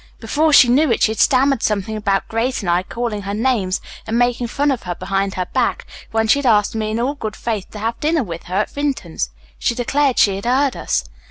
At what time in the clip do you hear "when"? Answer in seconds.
6.09-6.27